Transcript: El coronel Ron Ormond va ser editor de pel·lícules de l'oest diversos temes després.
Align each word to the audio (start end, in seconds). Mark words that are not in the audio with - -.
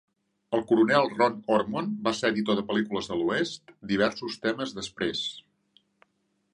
El 0.57 0.61
coronel 0.69 1.09
Ron 1.17 1.35
Ormond 1.57 1.99
va 2.07 2.15
ser 2.21 2.33
editor 2.35 2.59
de 2.61 2.65
pel·lícules 2.71 3.11
de 3.13 3.21
l'oest 3.21 3.75
diversos 3.95 4.41
temes 4.49 4.75
després. 4.81 5.25